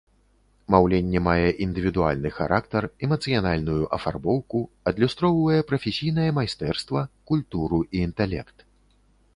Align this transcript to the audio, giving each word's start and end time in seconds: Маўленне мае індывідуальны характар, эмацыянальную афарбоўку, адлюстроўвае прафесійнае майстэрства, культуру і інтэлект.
Маўленне 0.75 1.19
мае 1.25 1.49
індывідуальны 1.65 2.31
характар, 2.37 2.87
эмацыянальную 3.09 3.83
афарбоўку, 3.99 4.59
адлюстроўвае 4.93 5.61
прафесійнае 5.73 6.27
майстэрства, 6.41 7.07
культуру 7.33 7.79
і 7.85 8.05
інтэлект. 8.11 8.57